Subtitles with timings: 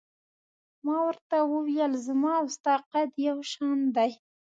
[0.85, 4.11] ما ورته وویل: زما او ستا قد یو شان دی.